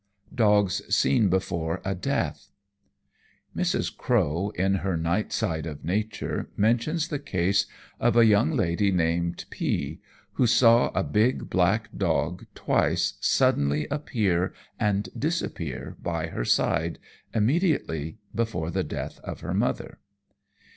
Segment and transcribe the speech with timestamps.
[0.33, 2.49] Dogs seen before a Death
[3.55, 3.95] Mrs.
[3.95, 7.67] Crowe, in her Night Side of Nature, mentions the case
[7.99, 9.99] of a young lady named P,
[10.33, 16.97] who saw a big black dog twice suddenly appear and disappear by her side,
[17.31, 19.99] immediately before the death of her mother.